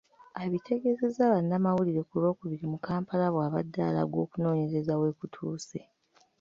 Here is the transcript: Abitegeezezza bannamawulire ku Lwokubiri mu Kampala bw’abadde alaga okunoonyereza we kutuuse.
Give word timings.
Abitegeezezza 0.43 1.23
bannamawulire 1.33 2.01
ku 2.07 2.15
Lwokubiri 2.21 2.65
mu 2.71 2.77
Kampala 2.85 3.25
bw’abadde 3.33 3.79
alaga 3.89 4.17
okunoonyereza 4.25 4.93
we 5.01 5.09
kutuuse. 5.19 5.79